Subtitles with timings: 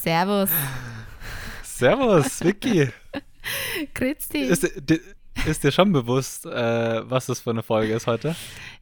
[0.00, 0.50] Servus.
[1.62, 2.88] Servus, Vicky.
[3.94, 4.38] Grüezi.
[4.38, 4.64] Ist,
[5.46, 8.34] ist dir schon bewusst, äh, was das für eine Folge ist heute?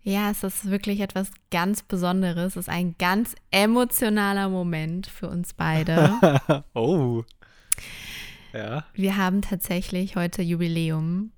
[0.03, 2.57] Ja, es ist wirklich etwas ganz Besonderes.
[2.57, 6.65] Es ist ein ganz emotionaler Moment für uns beide.
[6.75, 7.25] oh.
[8.53, 8.85] Ja.
[8.95, 11.33] Wir haben tatsächlich heute Jubiläum.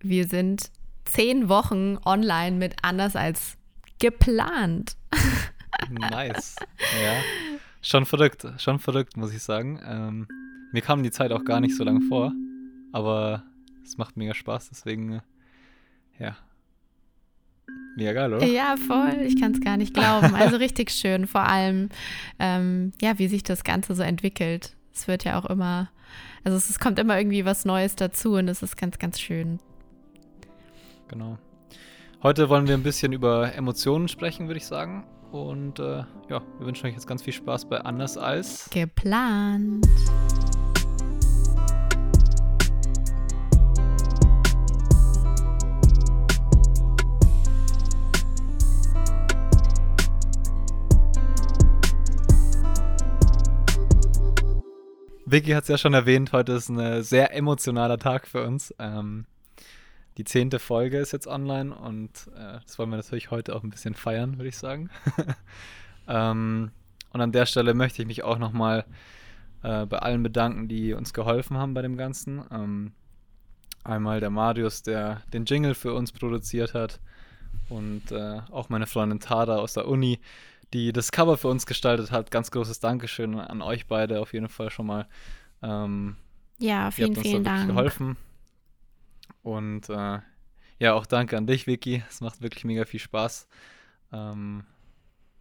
[0.00, 0.70] Wir sind
[1.04, 3.56] zehn Wochen online mit anders als
[3.98, 4.96] geplant.
[5.90, 6.56] Nice.
[7.02, 7.14] Ja.
[7.84, 9.78] Schon verrückt, schon verrückt, muss ich sagen.
[9.86, 10.26] Ähm,
[10.72, 12.32] mir kam die Zeit auch gar nicht so lang vor,
[12.92, 13.42] aber
[13.84, 15.20] es macht mega Spaß, deswegen, äh,
[16.18, 16.36] ja.
[17.94, 18.46] Mega geil, oder?
[18.46, 19.20] Ja, voll.
[19.26, 20.34] Ich kann es gar nicht glauben.
[20.34, 21.26] Also richtig schön.
[21.26, 21.90] Vor allem,
[22.38, 24.74] ähm, ja, wie sich das Ganze so entwickelt.
[24.94, 25.90] Es wird ja auch immer,
[26.42, 29.60] also es, es kommt immer irgendwie was Neues dazu und es ist ganz, ganz schön.
[31.08, 31.36] Genau.
[32.22, 35.04] Heute wollen wir ein bisschen über Emotionen sprechen, würde ich sagen.
[35.34, 39.84] Und äh, ja, wir wünschen euch jetzt ganz viel Spaß bei Anders als geplant.
[55.26, 58.72] Vicky hat es ja schon erwähnt, heute ist ein sehr emotionaler Tag für uns.
[58.78, 59.26] Ähm,
[60.16, 63.70] die zehnte Folge ist jetzt online und äh, das wollen wir natürlich heute auch ein
[63.70, 64.90] bisschen feiern, würde ich sagen.
[66.08, 66.70] ähm,
[67.12, 68.84] und an der Stelle möchte ich mich auch nochmal
[69.62, 72.44] äh, bei allen bedanken, die uns geholfen haben bei dem Ganzen.
[72.50, 72.92] Ähm,
[73.82, 77.00] einmal der Marius, der den Jingle für uns produziert hat
[77.68, 80.20] und äh, auch meine Freundin Tada aus der Uni,
[80.72, 82.30] die das Cover für uns gestaltet hat.
[82.30, 85.06] Ganz großes Dankeschön an euch beide auf jeden Fall schon mal.
[85.62, 86.16] Ähm,
[86.58, 87.68] ja, vielen, vielen Dank.
[87.68, 88.16] geholfen.
[89.44, 90.18] Und äh,
[90.78, 92.02] ja, auch danke an dich, Vicky.
[92.08, 93.46] Es macht wirklich mega viel Spaß.
[94.12, 94.64] Ähm,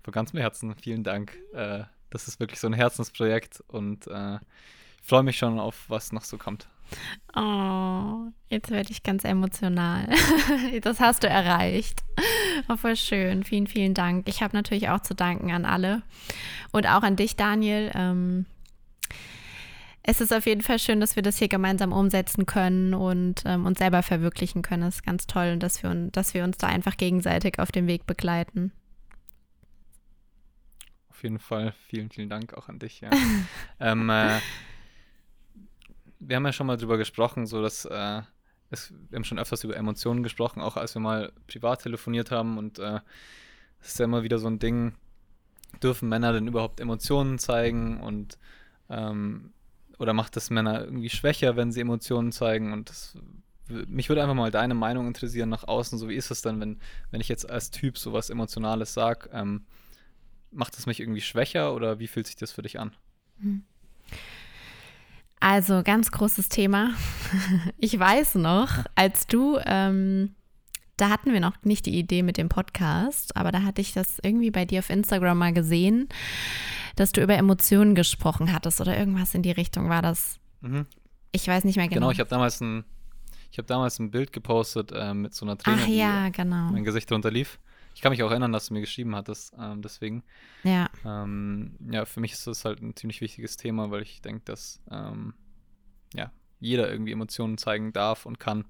[0.04, 1.38] von ganzem Herzen vielen Dank.
[1.54, 4.36] Äh, das ist wirklich so ein Herzensprojekt und äh,
[5.02, 6.68] ich freue mich schon auf, was noch so kommt.
[7.36, 10.10] Oh, jetzt werde ich ganz emotional.
[10.82, 12.04] das hast du erreicht.
[12.68, 13.44] Oh, voll schön.
[13.44, 14.28] Vielen, vielen Dank.
[14.28, 16.04] Ich habe natürlich auch zu danken an alle
[16.72, 17.90] und auch an dich, Daniel.
[17.96, 18.46] Ähm,
[20.04, 23.66] es ist auf jeden Fall schön, dass wir das hier gemeinsam umsetzen können und ähm,
[23.66, 24.84] uns selber verwirklichen können.
[24.84, 27.88] Das ist ganz toll und dass wir, dass wir uns da einfach gegenseitig auf dem
[27.88, 28.74] Weg begleiten.
[31.10, 31.74] Auf jeden Fall.
[31.88, 33.00] Vielen, vielen Dank auch an dich.
[33.00, 33.12] Ja.
[33.80, 34.40] ähm, äh,
[36.20, 38.22] wir haben ja schon mal drüber gesprochen, so dass äh,
[38.72, 42.58] es, wir haben schon öfters über Emotionen gesprochen, auch als wir mal privat telefoniert haben
[42.58, 43.00] und äh,
[43.80, 44.96] es ist ja immer wieder so ein Ding,
[45.82, 48.38] dürfen Männer denn überhaupt Emotionen zeigen und
[48.90, 49.54] ähm,
[50.04, 53.18] oder macht das Männer irgendwie schwächer, wenn sie Emotionen zeigen und das,
[53.68, 56.80] mich würde einfach mal deine Meinung interessieren nach außen, so wie ist es dann, wenn,
[57.10, 59.66] wenn ich jetzt als Typ sowas Emotionales sage, ähm,
[60.52, 62.92] macht es mich irgendwie schwächer oder wie fühlt sich das für dich an?
[63.40, 63.64] Hm.
[65.40, 66.92] Also ganz großes Thema.
[67.78, 70.36] Ich weiß noch, als du, ähm,
[70.98, 74.20] da hatten wir noch nicht die Idee mit dem Podcast, aber da hatte ich das
[74.22, 76.08] irgendwie bei dir auf Instagram mal gesehen,
[76.96, 80.40] dass du über Emotionen gesprochen hattest oder irgendwas in die Richtung war das.
[80.62, 80.86] Mhm.
[81.32, 82.02] Ich weiß nicht mehr genau.
[82.02, 82.84] Genau, ich habe damals ein,
[83.52, 86.72] ich habe damals ein Bild gepostet äh, mit so einer Träne, Ach, ja, genau.
[86.72, 87.60] mein Gesicht drunter lief.
[87.96, 90.24] Ich kann mich auch erinnern, dass du mir geschrieben hattest, ähm, deswegen.
[90.64, 90.90] Ja.
[91.06, 94.82] Ähm, ja, für mich ist das halt ein ziemlich wichtiges Thema, weil ich denke, dass
[94.90, 95.34] ähm,
[96.16, 98.66] ja, jeder irgendwie Emotionen zeigen darf und kann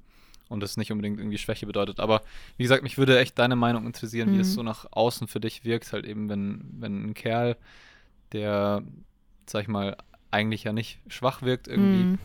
[0.49, 1.99] und das nicht unbedingt irgendwie Schwäche bedeutet.
[1.99, 2.21] Aber
[2.57, 4.35] wie gesagt, mich würde echt deine Meinung interessieren, mhm.
[4.35, 4.53] wie es mhm.
[4.53, 7.57] so nach außen für dich wirkt, halt eben, wenn, wenn ein Kerl,
[8.33, 8.83] der,
[9.45, 9.97] sag ich mal,
[10.31, 12.19] eigentlich ja nicht schwach wirkt, irgendwie mhm.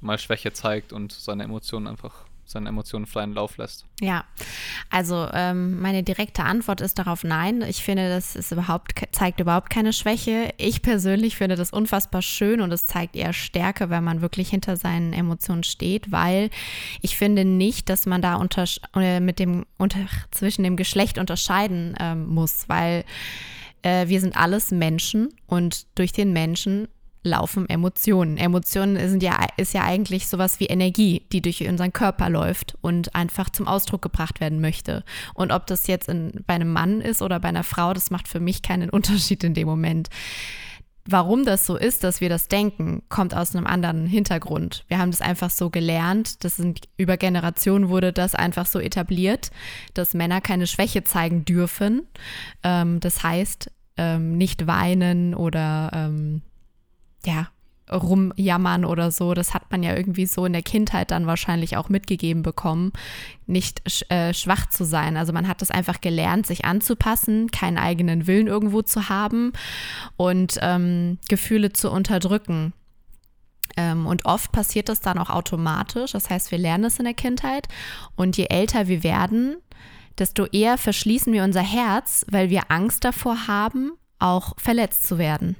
[0.00, 3.86] mal Schwäche zeigt und seine Emotionen einfach seine Emotionen freien Lauf lässt?
[4.00, 4.24] Ja,
[4.90, 7.62] also ähm, meine direkte Antwort ist darauf nein.
[7.62, 10.52] Ich finde, das ist überhaupt, zeigt überhaupt keine Schwäche.
[10.58, 14.76] Ich persönlich finde das unfassbar schön und es zeigt eher Stärke, wenn man wirklich hinter
[14.76, 16.50] seinen Emotionen steht, weil
[17.00, 20.00] ich finde nicht, dass man da unter, äh, mit dem, unter,
[20.30, 23.04] zwischen dem Geschlecht unterscheiden ähm, muss, weil
[23.84, 26.88] äh, wir sind alles Menschen und durch den Menschen
[27.22, 28.36] laufen Emotionen.
[28.36, 33.14] Emotionen sind ja, ist ja eigentlich sowas wie Energie, die durch unseren Körper läuft und
[33.14, 35.04] einfach zum Ausdruck gebracht werden möchte.
[35.32, 38.28] Und ob das jetzt in, bei einem Mann ist oder bei einer Frau, das macht
[38.28, 40.08] für mich keinen Unterschied in dem Moment.
[41.06, 44.84] Warum das so ist, dass wir das denken, kommt aus einem anderen Hintergrund.
[44.88, 49.50] Wir haben das einfach so gelernt, das sind, über Generationen wurde das einfach so etabliert,
[49.92, 52.06] dass Männer keine Schwäche zeigen dürfen.
[52.62, 56.40] Ähm, das heißt, ähm, nicht weinen oder ähm,
[57.26, 57.48] ja,
[57.94, 59.34] rumjammern oder so.
[59.34, 62.92] Das hat man ja irgendwie so in der Kindheit dann wahrscheinlich auch mitgegeben bekommen,
[63.46, 65.16] nicht äh, schwach zu sein.
[65.16, 69.52] Also man hat es einfach gelernt, sich anzupassen, keinen eigenen Willen irgendwo zu haben
[70.16, 72.72] und ähm, Gefühle zu unterdrücken.
[73.76, 76.12] Ähm, und oft passiert das dann auch automatisch.
[76.12, 77.68] Das heißt, wir lernen es in der Kindheit.
[78.16, 79.56] Und je älter wir werden,
[80.18, 85.56] desto eher verschließen wir unser Herz, weil wir Angst davor haben, auch verletzt zu werden.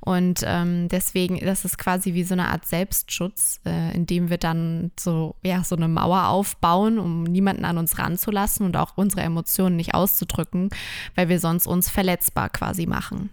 [0.00, 4.92] Und ähm, deswegen, das ist quasi wie so eine Art Selbstschutz, äh, indem wir dann
[4.98, 9.76] so, ja, so eine Mauer aufbauen, um niemanden an uns ranzulassen und auch unsere Emotionen
[9.76, 10.70] nicht auszudrücken,
[11.14, 13.30] weil wir sonst uns verletzbar quasi machen.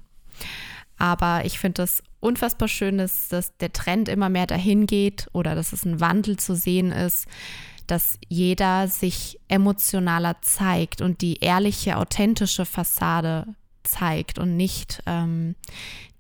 [0.98, 5.56] Aber ich finde es unfassbar schön, dass, dass der Trend immer mehr dahin geht oder
[5.56, 7.28] dass es ein Wandel zu sehen ist,
[7.88, 13.46] dass jeder sich emotionaler zeigt und die ehrliche, authentische Fassade
[13.86, 15.56] zeigt und nicht ähm,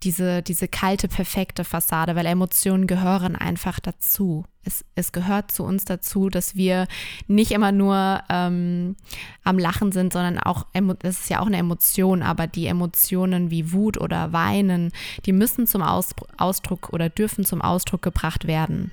[0.03, 4.45] diese, diese kalte, perfekte Fassade, weil Emotionen gehören einfach dazu.
[4.63, 6.87] Es, es gehört zu uns dazu, dass wir
[7.27, 8.95] nicht immer nur ähm,
[9.43, 10.67] am Lachen sind, sondern auch,
[10.99, 14.91] das ist ja auch eine Emotion, aber die Emotionen wie Wut oder Weinen,
[15.25, 18.91] die müssen zum Aus, Ausdruck oder dürfen zum Ausdruck gebracht werden.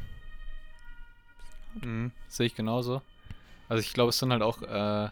[1.81, 3.03] Mhm, sehe ich genauso.
[3.69, 5.11] Also ich glaube, es sind halt auch äh,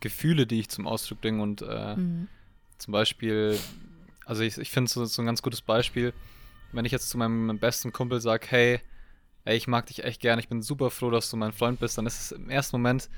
[0.00, 2.28] Gefühle, die ich zum Ausdruck bringe und äh, mhm.
[2.78, 3.58] Zum Beispiel
[4.26, 6.12] also ich, ich finde es so, so ein ganz gutes Beispiel,
[6.72, 8.80] wenn ich jetzt zu meinem besten Kumpel sage, hey,
[9.44, 11.96] ey, ich mag dich echt gern, ich bin super froh, dass du mein Freund bist,
[11.96, 13.08] dann ist es im ersten Moment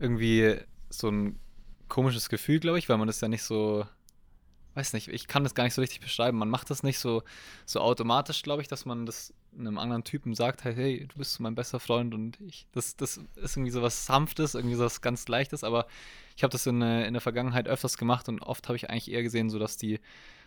[0.00, 0.56] irgendwie
[0.88, 1.38] so ein
[1.88, 3.86] komisches Gefühl, glaube ich, weil man das ja nicht so,
[4.74, 6.38] weiß nicht, ich kann das gar nicht so richtig beschreiben.
[6.38, 7.22] Man macht das nicht so,
[7.64, 11.38] so automatisch, glaube ich, dass man das einem anderen Typen sagt, hey, hey, du bist
[11.38, 15.00] mein bester Freund und ich, das, das ist irgendwie so was Sanftes, irgendwie so was
[15.00, 15.86] ganz Leichtes, aber
[16.36, 19.22] ich habe das in, in der Vergangenheit öfters gemacht und oft habe ich eigentlich eher
[19.22, 20.00] gesehen, so dass die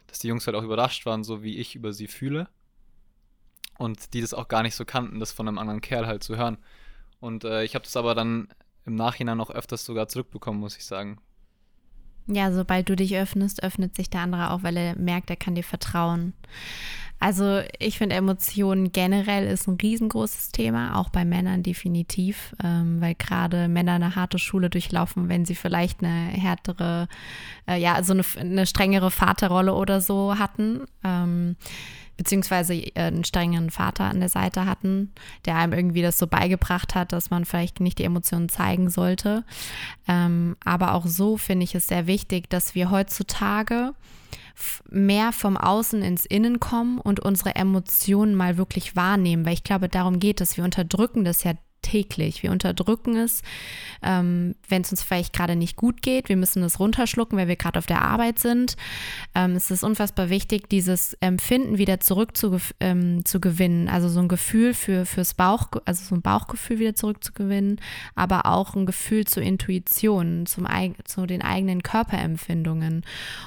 [0.07, 2.47] dass die Jungs halt auch überrascht waren, so wie ich über sie fühle.
[3.77, 6.35] Und die das auch gar nicht so kannten, das von einem anderen Kerl halt zu
[6.35, 6.57] hören.
[7.19, 8.47] Und äh, ich habe das aber dann
[8.85, 11.19] im Nachhinein auch öfters sogar zurückbekommen, muss ich sagen.
[12.27, 15.56] Ja, sobald du dich öffnest, öffnet sich der andere auch, weil er merkt, er kann
[15.56, 16.33] dir vertrauen.
[17.19, 23.15] Also ich finde Emotionen generell ist ein riesengroßes Thema, auch bei Männern definitiv, ähm, weil
[23.15, 27.07] gerade Männer eine harte Schule durchlaufen, wenn sie vielleicht eine härtere,
[27.68, 30.81] äh, ja, also eine, eine, strengere Vaterrolle oder so hatten.
[31.03, 31.56] Ähm,
[32.17, 35.13] beziehungsweise äh, einen strengen Vater an der Seite hatten,
[35.45, 39.45] der einem irgendwie das so beigebracht hat, dass man vielleicht nicht die Emotionen zeigen sollte.
[40.07, 43.93] Ähm, aber auch so finde ich es sehr wichtig, dass wir heutzutage
[44.89, 49.87] mehr vom Außen ins Innen kommen und unsere Emotionen mal wirklich wahrnehmen, weil ich glaube,
[49.87, 50.57] darum geht es.
[50.57, 52.44] Wir unterdrücken das ja täglich.
[52.44, 53.41] Wir unterdrücken es,
[54.03, 56.29] ähm, wenn es uns vielleicht gerade nicht gut geht.
[56.29, 58.75] Wir müssen es runterschlucken, weil wir gerade auf der Arbeit sind.
[59.35, 63.39] Ähm, es ist unfassbar wichtig, dieses Empfinden wieder zurück zu, ähm, zu.
[63.88, 67.79] Also so ein Gefühl für, fürs Bauch, also so ein Bauchgefühl wieder zurückzugewinnen,
[68.15, 70.68] aber auch ein Gefühl zur Intuition, zum,
[71.06, 73.06] zu den eigenen Körperempfindungen.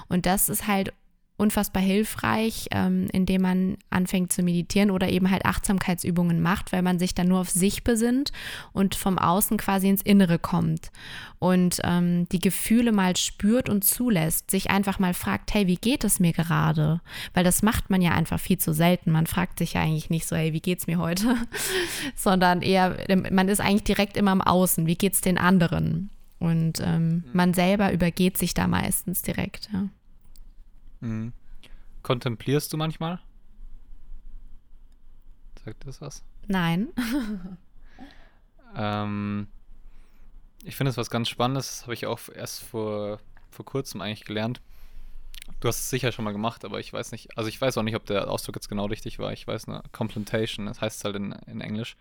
[0.08, 0.92] Und das ist halt
[1.40, 6.98] unfassbar hilfreich, ähm, indem man anfängt zu meditieren oder eben halt Achtsamkeitsübungen macht, weil man
[6.98, 8.30] sich dann nur auf sich besinnt
[8.72, 10.92] und vom Außen quasi ins Innere kommt
[11.40, 16.04] und ähm, die Gefühle mal spürt und zulässt, sich einfach mal fragt, hey, wie geht
[16.04, 17.00] es mir gerade?
[17.32, 19.10] Weil das macht man ja einfach viel zu selten.
[19.10, 21.36] Man fragt sich ja eigentlich nicht so, hey, wie geht's mir heute?
[22.14, 22.96] Sondern eher,
[23.30, 26.10] man ist eigentlich direkt immer im Außen, wie geht's den anderen?
[26.38, 27.24] Und ähm, mhm.
[27.32, 29.88] man selber übergeht sich da meistens direkt, ja.
[31.00, 31.32] Mhm.
[32.02, 33.20] Kontemplierst du manchmal?
[35.64, 36.24] Sagt das was?
[36.46, 36.88] Nein.
[38.76, 39.48] ähm,
[40.64, 43.20] ich finde es was ganz Spannendes, das habe ich auch erst vor,
[43.50, 44.60] vor kurzem eigentlich gelernt.
[45.58, 47.82] Du hast es sicher schon mal gemacht, aber ich weiß nicht, also ich weiß auch
[47.82, 49.32] nicht, ob der Ausdruck jetzt genau richtig war.
[49.32, 51.96] Ich weiß eine Complantation, das heißt halt in, in Englisch.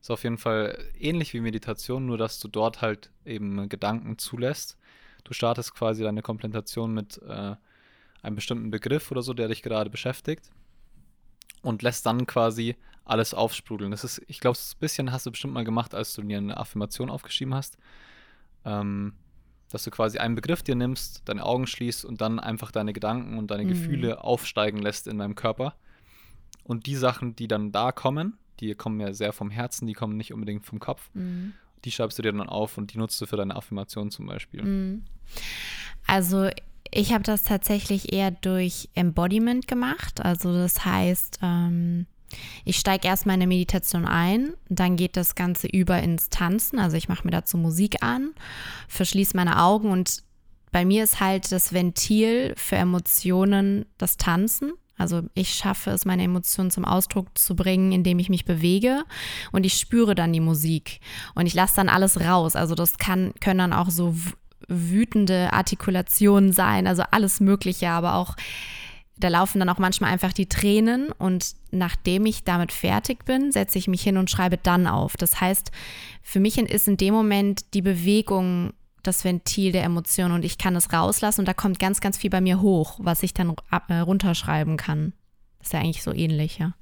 [0.00, 4.78] Ist auf jeden Fall ähnlich wie Meditation, nur dass du dort halt eben Gedanken zulässt.
[5.24, 7.56] Du startest quasi deine Komplantation mit äh,
[8.22, 10.50] einen bestimmten Begriff oder so, der dich gerade beschäftigt
[11.62, 13.90] und lässt dann quasi alles aufsprudeln.
[13.90, 16.56] Das ist, ich glaube, ein bisschen hast du bestimmt mal gemacht, als du dir eine
[16.56, 17.78] Affirmation aufgeschrieben hast.
[18.64, 19.14] Ähm,
[19.70, 23.38] dass du quasi einen Begriff dir nimmst, deine Augen schließt und dann einfach deine Gedanken
[23.38, 23.68] und deine mhm.
[23.68, 25.74] Gefühle aufsteigen lässt in deinem Körper.
[26.64, 30.16] Und die Sachen, die dann da kommen, die kommen ja sehr vom Herzen, die kommen
[30.16, 31.10] nicht unbedingt vom Kopf.
[31.14, 31.52] Mhm.
[31.84, 34.62] Die schreibst du dir dann auf und die nutzt du für deine Affirmation zum Beispiel.
[34.62, 35.04] Mhm.
[36.06, 36.50] Also
[36.90, 40.24] ich habe das tatsächlich eher durch Embodiment gemacht.
[40.24, 42.06] Also das heißt, ähm,
[42.64, 46.78] ich steige erstmal in eine Meditation ein, dann geht das Ganze über ins Tanzen.
[46.78, 48.32] Also ich mache mir dazu Musik an,
[48.88, 50.22] verschließe meine Augen und
[50.70, 54.72] bei mir ist halt das Ventil für Emotionen das Tanzen.
[54.98, 59.04] Also ich schaffe es, meine Emotionen zum Ausdruck zu bringen, indem ich mich bewege
[59.52, 61.00] und ich spüre dann die Musik
[61.34, 62.56] und ich lasse dann alles raus.
[62.56, 64.14] Also das kann, können dann auch so
[64.68, 68.36] wütende Artikulationen sein, also alles Mögliche, aber auch
[69.18, 73.78] da laufen dann auch manchmal einfach die Tränen und nachdem ich damit fertig bin, setze
[73.78, 75.16] ich mich hin und schreibe dann auf.
[75.16, 75.72] Das heißt,
[76.22, 78.72] für mich ist in dem Moment die Bewegung
[79.02, 82.30] das Ventil der Emotionen und ich kann es rauslassen und da kommt ganz, ganz viel
[82.30, 83.54] bei mir hoch, was ich dann
[83.88, 85.12] äh, runterschreiben kann.
[85.60, 86.74] ist ja eigentlich so ähnlich, ja.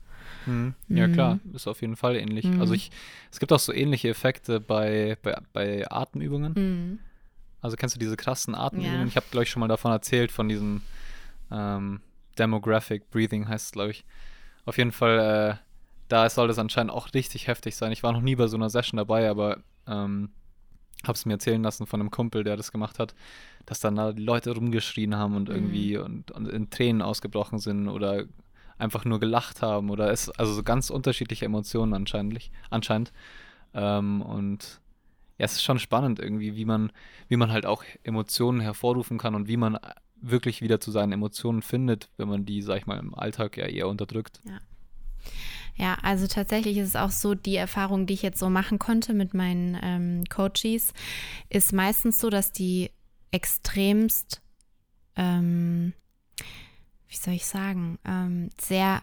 [0.44, 0.74] Hm.
[0.88, 1.12] Ja, mhm.
[1.12, 2.44] klar, ist auf jeden Fall ähnlich.
[2.44, 2.60] Mhm.
[2.60, 2.90] Also ich,
[3.32, 6.52] es gibt auch so ähnliche Effekte bei, bei, bei Atemübungen.
[6.56, 6.98] Mhm.
[7.60, 9.00] Also kennst du diese krassen Atemübungen?
[9.02, 9.06] Ja.
[9.06, 10.82] Ich habe, glaube ich, schon mal davon erzählt, von diesem
[11.50, 12.00] ähm,
[12.38, 14.04] Demographic Breathing heißt es, glaube ich.
[14.64, 15.56] Auf jeden Fall, äh,
[16.08, 17.92] da soll das anscheinend auch richtig heftig sein.
[17.92, 20.30] Ich war noch nie bei so einer Session dabei, aber ähm,
[21.04, 23.14] habe es mir erzählen lassen von einem Kumpel, der das gemacht hat,
[23.64, 26.04] dass dann da die Leute rumgeschrien haben und irgendwie mhm.
[26.04, 28.24] und, und, in Tränen ausgebrochen sind oder
[28.78, 33.12] einfach nur gelacht haben oder es also so ganz unterschiedliche Emotionen anscheinend anscheinend
[33.74, 34.80] ähm, und
[35.38, 36.92] ja es ist schon spannend irgendwie wie man
[37.28, 39.78] wie man halt auch Emotionen hervorrufen kann und wie man
[40.20, 43.66] wirklich wieder zu seinen Emotionen findet wenn man die sag ich mal im Alltag ja
[43.66, 44.40] eher unterdrückt.
[44.44, 44.60] Ja.
[45.78, 49.12] Ja, also tatsächlich ist es auch so, die Erfahrung, die ich jetzt so machen konnte
[49.12, 50.94] mit meinen ähm, Coaches,
[51.50, 52.90] ist meistens so, dass die
[53.30, 54.40] extremst,
[55.16, 55.92] ähm,
[57.08, 59.02] wie soll ich sagen, ähm, sehr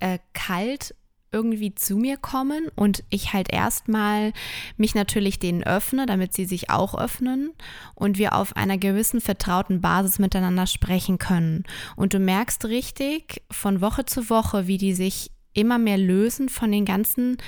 [0.00, 0.96] äh, kalt
[1.34, 4.32] irgendwie zu mir kommen und ich halt erstmal
[4.76, 7.50] mich natürlich denen öffne, damit sie sich auch öffnen
[7.94, 11.64] und wir auf einer gewissen vertrauten Basis miteinander sprechen können.
[11.96, 16.70] Und du merkst richtig von Woche zu Woche, wie die sich immer mehr lösen von
[16.70, 17.38] den ganzen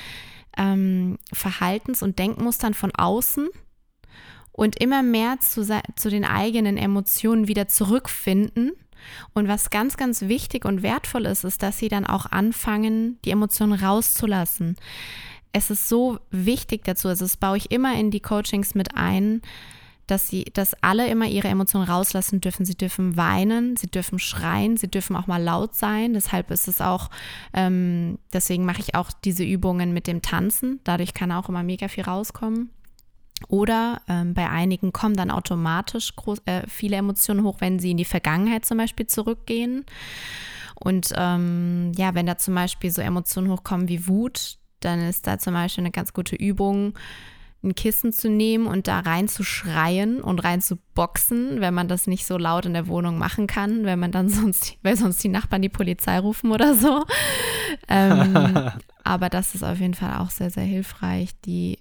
[0.56, 3.48] ähm, Verhaltens- und Denkmustern von außen
[4.52, 5.64] und immer mehr zu,
[5.96, 8.72] zu den eigenen Emotionen wieder zurückfinden.
[9.34, 13.30] Und was ganz, ganz wichtig und wertvoll ist, ist, dass sie dann auch anfangen, die
[13.30, 14.76] Emotionen rauszulassen.
[15.52, 19.40] Es ist so wichtig dazu, also das baue ich immer in die Coachings mit ein,
[20.06, 22.64] dass sie, dass alle immer ihre Emotionen rauslassen dürfen.
[22.64, 26.14] Sie dürfen weinen, sie dürfen schreien, sie dürfen auch mal laut sein.
[26.14, 27.10] Deshalb ist es auch,
[27.52, 30.80] ähm, deswegen mache ich auch diese Übungen mit dem Tanzen.
[30.84, 32.70] Dadurch kann auch immer mega viel rauskommen.
[33.48, 37.96] Oder ähm, bei einigen kommen dann automatisch groß, äh, viele Emotionen hoch, wenn sie in
[37.96, 39.84] die Vergangenheit zum Beispiel zurückgehen.
[40.74, 45.38] Und ähm, ja, wenn da zum Beispiel so Emotionen hochkommen wie Wut, dann ist da
[45.38, 46.94] zum Beispiel eine ganz gute Übung,
[47.62, 51.88] ein Kissen zu nehmen und da rein zu schreien und rein zu boxen, wenn man
[51.88, 55.22] das nicht so laut in der Wohnung machen kann, wenn man dann sonst, weil sonst
[55.22, 57.04] die Nachbarn die Polizei rufen oder so.
[57.88, 58.70] Ähm,
[59.04, 61.78] aber das ist auf jeden Fall auch sehr, sehr hilfreich, die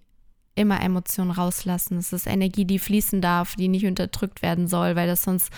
[0.56, 1.98] immer Emotionen rauslassen.
[1.98, 5.52] Es ist Energie, die fließen darf, die nicht unterdrückt werden soll, weil das sonst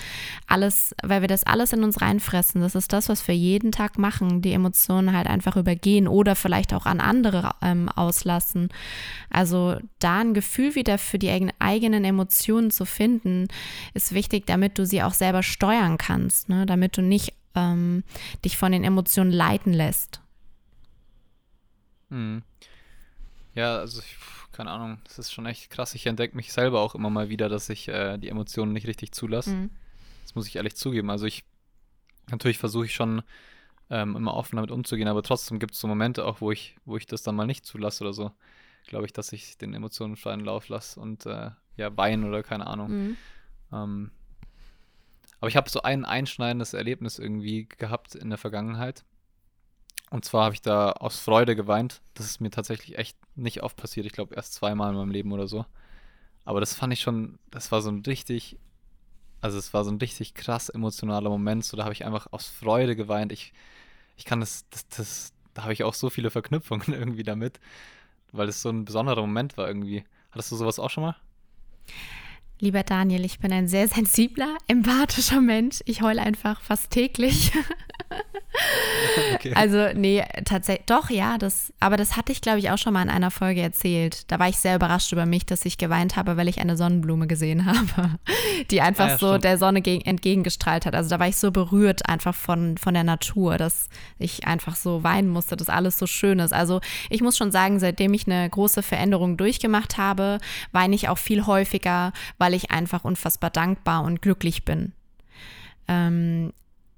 [0.48, 2.62] alles, weil wir das alles in uns reinfressen.
[2.62, 6.74] Das ist das, was wir jeden Tag machen, die Emotionen halt einfach übergehen oder vielleicht
[6.74, 8.70] auch an andere ähm, auslassen.
[9.30, 13.48] Also da ein Gefühl wieder für die eigenen Emotionen zu finden,
[13.94, 16.66] ist wichtig, damit du sie auch selber steuern kannst, ne?
[16.66, 18.04] damit du nicht ähm,
[18.44, 20.22] dich von den Emotionen leiten lässt.
[22.10, 22.42] Hm.
[23.58, 24.16] Ja, also ich
[24.58, 25.94] keine Ahnung, das ist schon echt krass.
[25.94, 29.12] Ich entdecke mich selber auch immer mal wieder, dass ich äh, die Emotionen nicht richtig
[29.12, 29.52] zulasse.
[29.52, 29.70] Mhm.
[30.24, 31.12] Das muss ich ehrlich zugeben.
[31.12, 31.44] Also ich,
[32.30, 33.22] natürlich versuche ich schon
[33.92, 36.98] ähm, immer offen damit umzugehen, aber trotzdem gibt es so Momente auch, wo ich, wo
[36.98, 38.32] ich das dann mal nicht zulasse oder so.
[38.88, 42.66] Glaube ich, dass ich den Emotionen freien Lauf lasse und äh, ja, weinen oder keine
[42.66, 42.90] Ahnung.
[42.90, 43.18] Mhm.
[43.72, 44.12] Ähm,
[45.40, 49.06] aber ich habe so ein einschneidendes Erlebnis irgendwie gehabt in der Vergangenheit.
[50.10, 52.02] Und zwar habe ich da aus Freude geweint.
[52.14, 54.06] Das ist mir tatsächlich echt nicht oft passiert.
[54.06, 55.66] Ich glaube erst zweimal in meinem Leben oder so.
[56.46, 58.58] Aber das fand ich schon, das war so ein richtig,
[59.42, 61.66] also es war so ein richtig krass emotionaler Moment.
[61.66, 63.34] So, da habe ich einfach aus Freude geweint.
[63.34, 63.52] Ich,
[64.16, 67.60] ich kann das, das, das da habe ich auch so viele Verknüpfungen irgendwie damit,
[68.32, 70.06] weil es so ein besonderer Moment war irgendwie.
[70.32, 71.16] Hattest du sowas auch schon mal?
[72.60, 75.82] Lieber Daniel, ich bin ein sehr sensibler, empathischer Mensch.
[75.86, 77.52] Ich heule einfach fast täglich.
[79.36, 79.54] Okay.
[79.56, 83.02] Also, nee, tatsächlich, doch, ja, das, aber das hatte ich, glaube ich, auch schon mal
[83.02, 84.32] in einer Folge erzählt.
[84.32, 87.28] Da war ich sehr überrascht über mich, dass ich geweint habe, weil ich eine Sonnenblume
[87.28, 88.18] gesehen habe,
[88.72, 89.44] die einfach ah, ja, so stimmt.
[89.44, 90.96] der Sonne entgegengestrahlt hat.
[90.96, 95.04] Also da war ich so berührt einfach von, von der Natur, dass ich einfach so
[95.04, 96.54] weinen musste, dass alles so schön ist.
[96.54, 100.40] Also ich muss schon sagen, seitdem ich eine große Veränderung durchgemacht habe,
[100.72, 104.94] weine ich auch viel häufiger, weil ich einfach unfassbar dankbar und glücklich bin.
[105.88, 106.52] Ähm,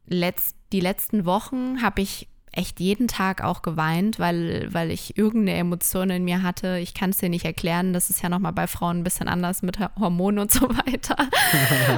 [0.10, 2.28] letzt, die letzten Wochen habe ich
[2.60, 6.78] echt jeden Tag auch geweint, weil, weil ich irgendeine Emotion in mir hatte.
[6.80, 7.94] Ich kann es dir nicht erklären.
[7.94, 11.16] Das ist ja nochmal bei Frauen ein bisschen anders mit Hormonen und so weiter.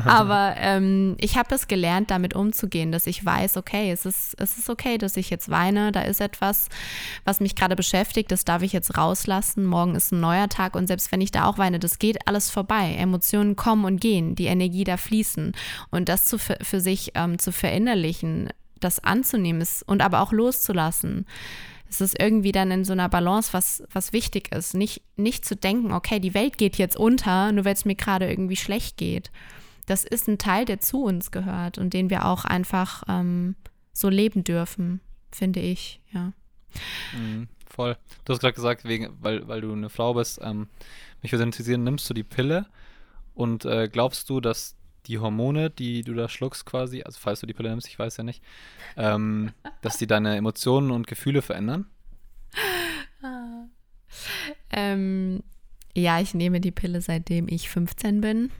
[0.05, 4.59] Aber ähm, ich habe es gelernt, damit umzugehen, dass ich weiß, okay, es ist, es
[4.59, 5.91] ist okay, dass ich jetzt weine.
[5.91, 6.69] Da ist etwas,
[7.25, 8.31] was mich gerade beschäftigt.
[8.31, 9.65] Das darf ich jetzt rauslassen.
[9.65, 12.51] Morgen ist ein neuer Tag und selbst wenn ich da auch weine, das geht alles
[12.51, 12.95] vorbei.
[12.99, 15.53] Emotionen kommen und gehen, die Energie da fließen.
[15.89, 18.49] Und das zu, für sich ähm, zu verinnerlichen,
[18.83, 21.25] das anzunehmen ist und aber auch loszulassen.
[21.89, 24.73] Es ist irgendwie dann in so einer Balance, was, was wichtig ist.
[24.73, 28.29] Nicht, nicht zu denken, okay, die Welt geht jetzt unter, nur weil es mir gerade
[28.29, 29.29] irgendwie schlecht geht.
[29.87, 33.55] Das ist ein Teil, der zu uns gehört und den wir auch einfach ähm,
[33.91, 36.31] so leben dürfen, finde ich, ja.
[37.13, 37.97] Mhm, voll.
[38.23, 40.67] Du hast gerade gesagt, wegen, weil, weil du eine Frau bist, ähm,
[41.21, 42.67] mich würde interessieren, nimmst du die Pille
[43.33, 47.47] und äh, glaubst du, dass die Hormone, die du da schluckst quasi, also falls du
[47.47, 48.43] die Pille nimmst, ich weiß ja nicht,
[48.97, 51.85] ähm, dass die deine Emotionen und Gefühle verändern?
[54.71, 55.43] Ähm,
[55.95, 58.51] ja, ich nehme die Pille seitdem ich 15 bin.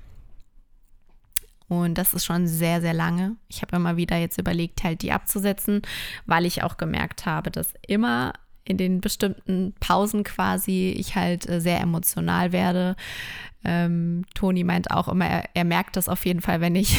[1.68, 3.38] Und das ist schon sehr, sehr lange.
[3.48, 5.82] Ich habe immer wieder jetzt überlegt, halt die abzusetzen,
[6.26, 8.34] weil ich auch gemerkt habe, dass immer
[8.64, 12.96] in den bestimmten Pausen quasi ich halt äh, sehr emotional werde.
[13.64, 16.98] Ähm, Toni meint auch immer, er, er, merkt das auf jeden Fall, wenn ich,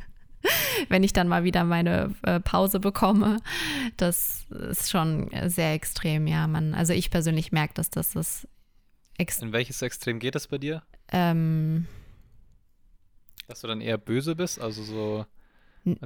[0.88, 3.38] wenn ich dann mal wieder meine äh, Pause bekomme.
[3.96, 6.46] Das ist schon sehr extrem, ja.
[6.46, 8.48] Man, also ich persönlich merke das, dass das
[9.42, 10.82] In welches Extrem geht das bei dir?
[11.12, 11.86] Ähm,
[13.46, 15.26] Dass du dann eher böse bist, also so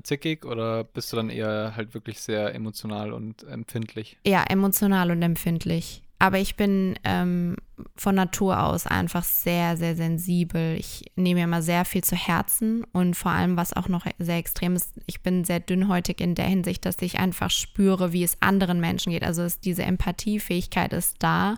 [0.03, 4.19] zickig oder bist du dann eher halt wirklich sehr emotional und empfindlich?
[4.27, 6.03] Ja, emotional und empfindlich.
[6.21, 7.57] Aber ich bin ähm,
[7.95, 10.77] von Natur aus einfach sehr, sehr sensibel.
[10.77, 14.39] Ich nehme mir immer sehr viel zu Herzen und vor allem, was auch noch sehr
[14.39, 18.43] extrem ist, ich bin sehr dünnhäutig in der Hinsicht, dass ich einfach spüre, wie es
[18.43, 19.23] anderen Menschen geht.
[19.23, 21.57] Also ist, diese Empathiefähigkeit ist da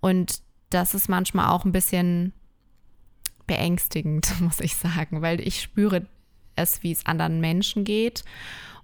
[0.00, 2.32] und das ist manchmal auch ein bisschen
[3.46, 6.06] beängstigend, muss ich sagen, weil ich spüre
[6.56, 8.24] es, wie es anderen Menschen geht.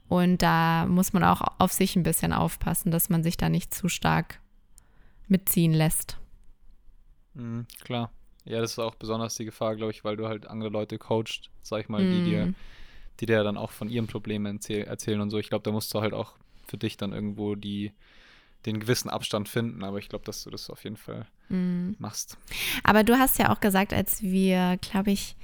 [0.09, 3.73] Und da muss man auch auf sich ein bisschen aufpassen, dass man sich da nicht
[3.73, 4.41] zu stark
[5.29, 6.19] mitziehen lässt.
[7.35, 8.11] Mhm, klar.
[8.45, 11.51] Ja, das ist auch besonders die Gefahr, glaube ich, weil du halt andere Leute coachst,
[11.63, 12.11] sag ich mal, mm.
[12.11, 12.55] die dir, mhm.
[13.21, 15.39] die dir dann auch von ihren Problemen erzähl erzählen und so.
[15.39, 16.35] Ich glaube, da musst du halt auch
[16.67, 17.93] für dich dann irgendwo die,
[18.67, 21.93] den gewissen Abstand finden, aber ich glaube, dass du das auf jeden Fall mm.
[21.99, 22.39] machst.
[22.83, 25.37] Aber du hast ja auch gesagt, als wir, glaube ich,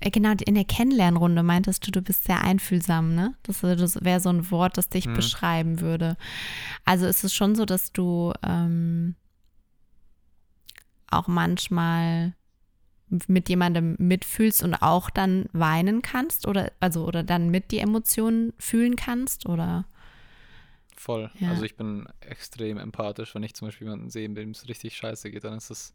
[0.00, 3.34] genau in der Kennenlernrunde meintest du, du bist sehr einfühlsam, ne?
[3.42, 5.14] Das, das wäre so ein Wort, das dich mhm.
[5.14, 6.16] beschreiben würde.
[6.84, 9.14] Also ist es schon so, dass du ähm,
[11.10, 12.34] auch manchmal
[13.26, 18.52] mit jemandem mitfühlst und auch dann weinen kannst oder also oder dann mit die Emotionen
[18.58, 19.84] fühlen kannst oder
[20.94, 21.30] voll.
[21.40, 21.50] Ja.
[21.50, 25.30] Also ich bin extrem empathisch, wenn ich zum Beispiel jemanden sehe, dem es richtig scheiße
[25.30, 25.94] geht, dann ist es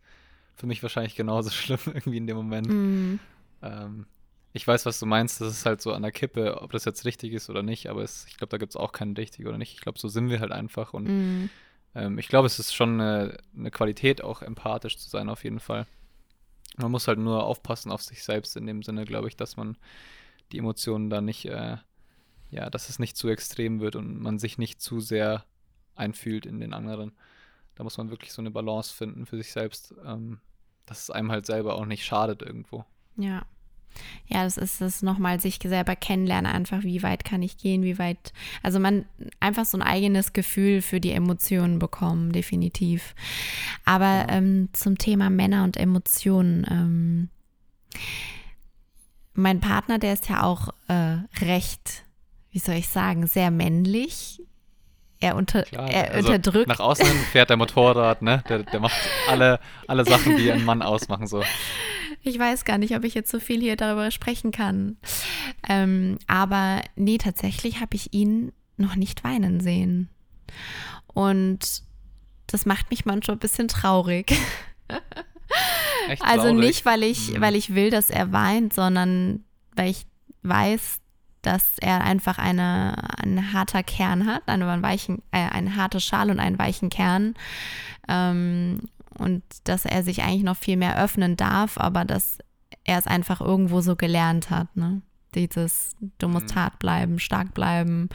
[0.56, 2.68] für mich wahrscheinlich genauso schlimm irgendwie in dem Moment.
[2.68, 3.20] Mhm.
[3.66, 4.06] Ähm,
[4.54, 5.42] ich weiß, was du meinst.
[5.42, 7.90] Das ist halt so an der Kippe, ob das jetzt richtig ist oder nicht.
[7.90, 9.74] Aber es, ich glaube, da gibt es auch keinen richtig oder nicht.
[9.74, 10.94] Ich glaube, so sind wir halt einfach.
[10.94, 11.50] Und mm.
[11.96, 15.60] ähm, ich glaube, es ist schon eine, eine, Qualität, auch empathisch zu sein, auf jeden
[15.60, 15.88] Fall.
[16.78, 19.78] Man muss halt nur aufpassen auf sich selbst, in dem Sinne, glaube ich, dass man
[20.54, 21.78] die Emotionen da nicht, äh,
[22.50, 25.44] ja, dass es nicht zu extrem wird und man sich nicht zu sehr
[25.96, 27.12] einfühlt in den anderen.
[27.76, 30.40] Da muss man wirklich so eine Balance finden für sich selbst, ähm,
[30.86, 32.86] dass es einem halt selber auch nicht schadet irgendwo.
[33.18, 33.46] Ja.
[34.28, 38.00] Ja, das ist es nochmal sich selber kennenlernen, einfach wie weit kann ich gehen, wie
[38.00, 39.06] weit, also man
[39.40, 43.16] einfach so ein eigenes Gefühl für die Emotionen bekommen, definitiv.
[43.86, 47.30] Aber ähm, zum Thema Männer und Emotionen, ähm,
[49.34, 52.04] mein Partner, der ist ja auch äh, recht,
[52.52, 54.42] wie soll ich sagen, sehr männlich.
[55.20, 56.68] Er, unter, Klar, er also unterdrückt.
[56.68, 58.44] Nach außen fährt der Motorrad, ne?
[58.50, 58.96] Der, der macht
[59.30, 61.44] alle, alle Sachen, die einen Mann ausmachen, so.
[62.26, 64.98] Ich weiß gar nicht, ob ich jetzt so viel hier darüber sprechen kann.
[65.70, 70.10] Ähm, aber nee, tatsächlich habe ich ihn noch nicht weinen sehen.
[71.06, 71.84] Und
[72.48, 74.34] das macht mich manchmal ein bisschen traurig.
[76.10, 76.60] Echt also traurig?
[76.60, 77.42] nicht, weil ich, mhm.
[77.42, 79.44] weil ich will, dass er weint, sondern
[79.76, 80.08] weil ich
[80.42, 81.00] weiß,
[81.44, 86.40] dass er einfach eine, ein harter Kern hat, einen weichen, äh, eine harte Schale und
[86.40, 87.36] einen weichen Kern.
[88.08, 88.82] Ähm,
[89.18, 92.40] und dass er sich eigentlich noch viel mehr öffnen darf, aber dass
[92.84, 95.02] er es einfach irgendwo so gelernt hat, ne?
[95.34, 96.60] Dieses, du musst mhm.
[96.60, 98.08] hart bleiben, stark bleiben.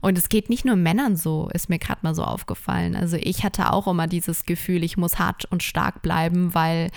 [0.00, 2.96] Und es geht nicht nur Männern so, ist mir gerade mal so aufgefallen.
[2.96, 6.90] Also ich hatte auch immer dieses Gefühl, ich muss hart und stark bleiben, weil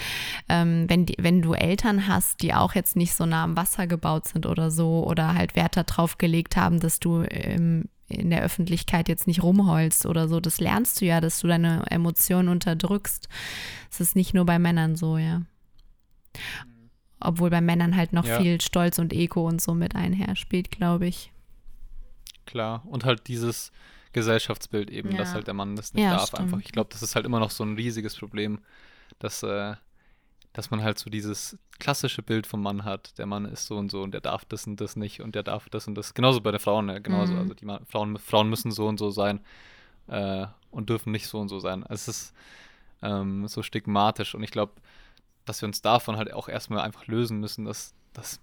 [0.48, 3.88] ähm, wenn, die, wenn du Eltern hast, die auch jetzt nicht so nah am Wasser
[3.88, 8.42] gebaut sind oder so, oder halt Wert darauf gelegt haben, dass du im, in der
[8.42, 10.40] Öffentlichkeit jetzt nicht rumheulst oder so.
[10.40, 13.28] Das lernst du ja, dass du deine Emotionen unterdrückst.
[13.92, 15.42] Es ist nicht nur bei Männern so, ja.
[17.20, 18.40] Obwohl bei Männern halt noch ja.
[18.40, 21.32] viel Stolz und Ego und so mit einherspielt, glaube ich.
[22.46, 23.72] Klar, und halt dieses
[24.14, 25.18] Gesellschaftsbild eben, ja.
[25.18, 26.44] dass halt der Mann das nicht ja, darf stimmt.
[26.44, 26.60] einfach.
[26.60, 28.60] Ich glaube, das ist halt immer noch so ein riesiges Problem,
[29.20, 29.76] dass, äh,
[30.54, 33.18] dass man halt so dieses klassische Bild vom Mann hat.
[33.18, 35.44] Der Mann ist so und so und der darf das und das nicht und der
[35.44, 36.14] darf das und das.
[36.14, 37.02] Genauso bei den Frauen, ne?
[37.02, 37.34] genauso.
[37.34, 37.40] Mhm.
[37.40, 39.40] Also die Ma Frauen, Frauen müssen so und so sein
[40.08, 41.84] äh, und dürfen nicht so und so sein.
[41.84, 42.34] Also es ist
[43.02, 44.74] ähm, so stigmatisch und ich glaube,
[45.46, 48.40] dass wir uns davon halt auch erstmal einfach lösen müssen, dass, dass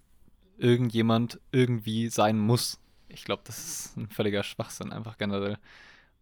[0.57, 2.81] irgendjemand irgendwie sein muss.
[3.09, 5.59] Ich glaube, das ist ein völliger Schwachsinn, einfach generell.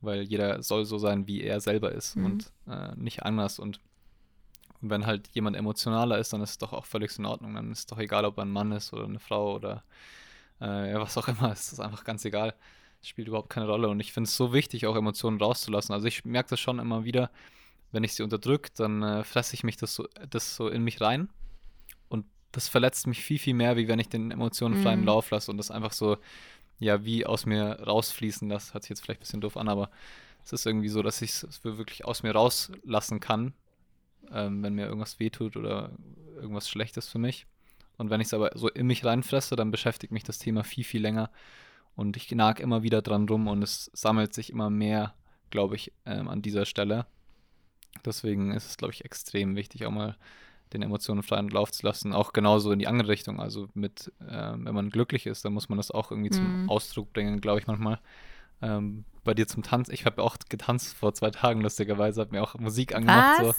[0.01, 2.25] Weil jeder soll so sein, wie er selber ist mhm.
[2.25, 3.59] und äh, nicht anders.
[3.59, 3.81] Und
[4.83, 7.55] wenn halt jemand emotionaler ist, dann ist es doch auch völlig in Ordnung.
[7.55, 9.85] Dann ist es doch egal, ob er ein Mann ist oder eine Frau oder
[10.61, 11.53] äh, was auch immer.
[11.53, 12.55] Es ist einfach ganz egal.
[13.01, 13.89] Es spielt überhaupt keine Rolle.
[13.89, 15.95] Und ich finde es so wichtig, auch Emotionen rauszulassen.
[15.95, 17.31] Also ich merke das schon immer wieder,
[17.93, 21.01] wenn ich sie unterdrücke, dann äh, fresse ich mich das so, das so in mich
[21.01, 21.29] rein.
[22.09, 25.07] Und das verletzt mich viel, viel mehr, wie wenn ich den Emotionen freien mhm.
[25.07, 26.17] Lauf lasse und das einfach so,
[26.81, 28.75] ja, wie aus mir rausfließen lasse.
[28.75, 29.91] Hört sich jetzt vielleicht ein bisschen doof an, aber
[30.45, 33.55] es ist irgendwie so, dass ich es wirklich aus mir rauslassen kann,
[34.33, 35.91] ähm, wenn mir irgendwas wehtut oder
[36.37, 37.47] irgendwas Schlechtes für mich.
[37.99, 40.85] Und wenn ich es aber so in mich reinfresse, dann beschäftigt mich das Thema viel,
[40.85, 41.31] viel länger.
[41.95, 45.15] Und ich nag immer wieder dran rum und es sammelt sich immer mehr,
[45.51, 47.07] glaube ich, ähm, an dieser Stelle.
[48.05, 50.17] Deswegen ist es, glaube ich, extrem wichtig, auch mal
[50.73, 52.15] den Emotionen freien Lauf zu lassen.
[52.15, 53.41] Auch genauso in die andere Richtung.
[53.41, 56.35] Also mit, äh, wenn man glücklich ist, dann muss man das auch irgendwie mhm.
[56.35, 58.01] zum Ausdruck bringen, glaube ich manchmal.
[58.63, 59.89] Ähm, bei dir zum Tanz.
[59.89, 63.41] Ich habe auch getanzt vor zwei Tagen, lustigerweise, habe mir auch Musik angemacht.
[63.41, 63.55] So.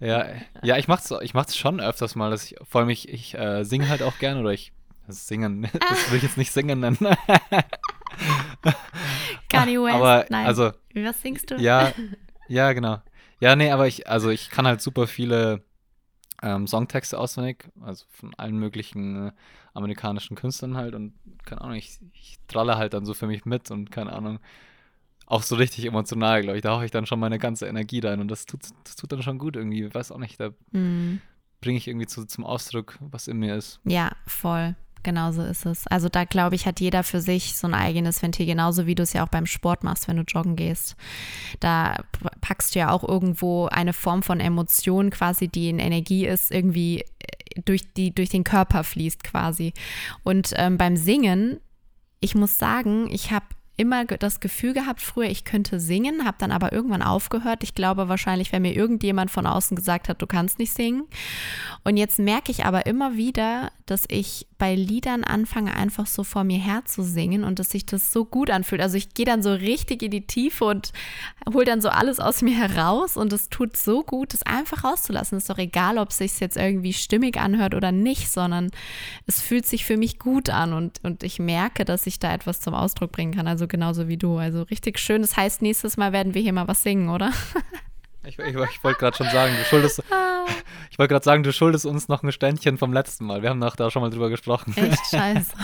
[0.00, 0.26] ja,
[0.62, 2.30] ja, ich mache es ich mach's schon öfters mal.
[2.30, 4.72] Dass ich, vor allem, ich, ich äh, singe halt auch gerne oder ich
[5.06, 6.98] singen, das will ich jetzt nicht singen nennen.
[9.48, 10.46] Kanye West, Aber, nein.
[10.46, 11.56] Also, Was singst du?
[11.56, 11.92] Ja,
[12.48, 13.02] ja, genau.
[13.40, 15.62] Ja, nee, aber ich, also ich kann halt super viele
[16.44, 19.32] ähm, Songtexte auswendig, also von allen möglichen äh,
[19.72, 23.70] amerikanischen Künstlern halt und keine Ahnung, ich, ich tralle halt dann so für mich mit
[23.70, 24.38] und keine Ahnung,
[25.26, 26.62] auch so richtig emotional, glaube ich.
[26.62, 29.22] Da haue ich dann schon meine ganze Energie rein und das tut, das tut dann
[29.22, 29.92] schon gut irgendwie.
[29.92, 31.22] Weiß auch nicht, da mm.
[31.62, 33.80] bringe ich irgendwie zu, zum Ausdruck, was in mir ist.
[33.84, 35.86] Ja, voll genau so ist es.
[35.86, 39.02] Also da glaube ich, hat jeder für sich so ein eigenes Ventil, genauso wie du
[39.02, 40.96] es ja auch beim Sport machst, wenn du joggen gehst.
[41.60, 41.98] Da
[42.40, 47.00] packst du ja auch irgendwo eine Form von Emotion quasi, die in Energie ist, irgendwie
[47.00, 49.72] äh, durch, die durch den Körper fließt quasi.
[50.24, 51.60] Und ähm, beim Singen,
[52.20, 56.52] ich muss sagen, ich habe immer das Gefühl gehabt früher, ich könnte singen, habe dann
[56.52, 57.62] aber irgendwann aufgehört.
[57.64, 61.04] Ich glaube wahrscheinlich, wenn mir irgendjemand von außen gesagt hat, du kannst nicht singen.
[61.82, 66.44] Und jetzt merke ich aber immer wieder, dass ich bei Liedern anfange, einfach so vor
[66.44, 68.80] mir her zu singen und dass sich das so gut anfühlt.
[68.80, 70.92] Also ich gehe dann so richtig in die Tiefe und
[71.52, 75.38] hole dann so alles aus mir heraus und es tut so gut, es einfach rauszulassen.
[75.38, 78.70] Ist doch egal, ob es sich jetzt irgendwie stimmig anhört oder nicht, sondern
[79.26, 82.60] es fühlt sich für mich gut an und, und ich merke, dass ich da etwas
[82.60, 83.48] zum Ausdruck bringen kann.
[83.48, 84.38] Also genauso wie du.
[84.38, 85.22] Also richtig schön.
[85.22, 87.32] Das heißt, nächstes Mal werden wir hier mal was singen, oder?
[88.26, 90.02] Ich, ich, ich wollte gerade schon sagen, du schuldest.
[90.90, 93.42] Ich wollte gerade sagen, du schuldest uns noch ein Ständchen vom letzten Mal.
[93.42, 94.74] Wir haben doch da schon mal drüber gesprochen.
[94.76, 95.52] Echt scheiße.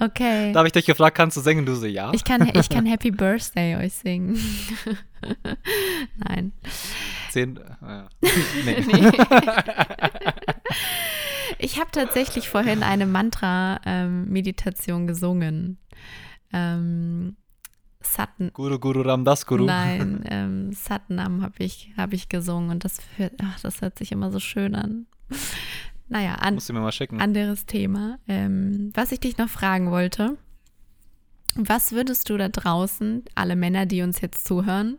[0.00, 0.52] okay.
[0.52, 1.64] Da habe ich dich gefragt, kannst du singen?
[1.64, 2.12] Du so, ja.
[2.12, 4.38] Ich kann, ich kann Happy Birthday euch singen.
[6.16, 6.52] Nein.
[7.30, 7.56] Zehn.
[7.56, 8.02] Äh.
[8.64, 8.84] Nee.
[8.86, 9.10] nee.
[11.58, 15.78] Ich habe tatsächlich vorhin eine Mantra-Meditation ähm, gesungen.
[16.52, 17.36] Ähm,
[18.06, 18.50] Satn.
[18.52, 19.64] Guru Guru Ramdas Guru.
[19.64, 22.98] Nein, ähm, Satnam habe ich, hab ich gesungen und das,
[23.42, 25.06] ach, das hört sich immer so schön an.
[26.08, 27.20] Naja, an, Musst du mir mal schicken.
[27.20, 28.18] anderes Thema.
[28.28, 30.36] Ähm, was ich dich noch fragen wollte,
[31.54, 34.98] was würdest du da draußen, alle Männer, die uns jetzt zuhören,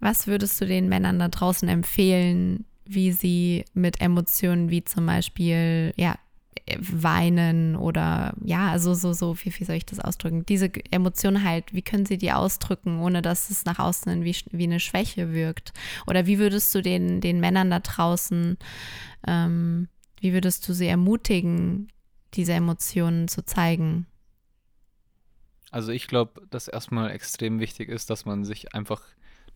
[0.00, 5.92] was würdest du den Männern da draußen empfehlen, wie sie mit Emotionen wie zum Beispiel,
[5.96, 6.16] ja,
[6.80, 10.44] weinen oder ja, also so, so, wie, wie soll ich das ausdrücken?
[10.46, 14.64] Diese Emotionen halt, wie können sie die ausdrücken, ohne dass es nach außen wie, wie
[14.64, 15.72] eine Schwäche wirkt?
[16.06, 18.58] Oder wie würdest du den, den Männern da draußen,
[19.26, 19.88] ähm,
[20.20, 21.88] wie würdest du sie ermutigen,
[22.34, 24.06] diese Emotionen zu zeigen?
[25.70, 29.02] Also ich glaube, dass erstmal extrem wichtig ist, dass man sich einfach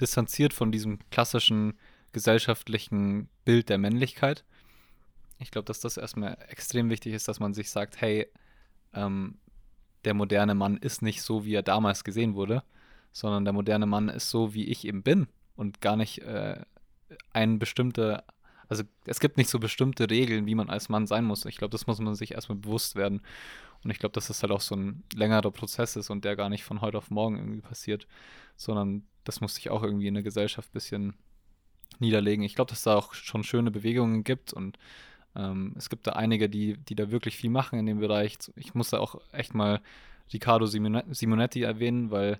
[0.00, 1.74] distanziert von diesem klassischen
[2.12, 4.44] gesellschaftlichen Bild der Männlichkeit
[5.42, 8.28] ich glaube, dass das erstmal extrem wichtig ist, dass man sich sagt, hey,
[8.94, 9.38] ähm,
[10.04, 12.62] der moderne Mann ist nicht so, wie er damals gesehen wurde,
[13.12, 16.60] sondern der moderne Mann ist so, wie ich eben bin und gar nicht äh,
[17.32, 18.24] ein bestimmte,
[18.68, 21.44] also es gibt nicht so bestimmte Regeln, wie man als Mann sein muss.
[21.44, 23.20] Ich glaube, das muss man sich erstmal bewusst werden.
[23.84, 26.48] Und ich glaube, dass das halt auch so ein längerer Prozess ist und der gar
[26.48, 28.06] nicht von heute auf morgen irgendwie passiert,
[28.56, 31.14] sondern das muss sich auch irgendwie in der Gesellschaft ein bisschen
[31.98, 32.44] niederlegen.
[32.44, 34.78] Ich glaube, dass da auch schon schöne Bewegungen gibt und
[35.34, 38.38] ähm, es gibt da einige, die, die da wirklich viel machen in dem Bereich.
[38.56, 39.80] Ich muss da auch echt mal
[40.32, 42.38] Riccardo Simonetti erwähnen, weil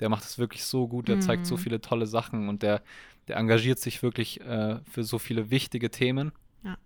[0.00, 1.20] der macht es wirklich so gut, der mhm.
[1.22, 1.60] zeigt so mhm.
[1.60, 2.82] viele tolle Sachen und der,
[3.28, 6.32] der engagiert sich wirklich äh, für so viele wichtige Themen.
[6.64, 6.76] Ja.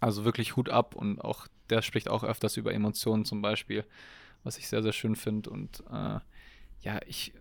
[0.00, 3.84] Also wirklich Hut ab und auch der spricht auch öfters über Emotionen zum Beispiel,
[4.44, 5.50] was ich sehr, sehr schön finde.
[5.50, 6.20] Und äh,
[6.80, 7.32] ja, ich,